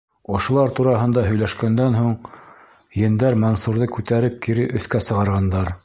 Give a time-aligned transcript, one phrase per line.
[0.35, 2.17] Ошолар тураһында һөйләшкәндән һуң,
[3.05, 5.77] ендәр Мансурҙы күтәреп кире өҫкә сығарғандар.